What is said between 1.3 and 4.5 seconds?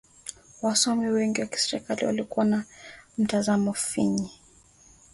wa kisheria walikuwa na mtazamo finyu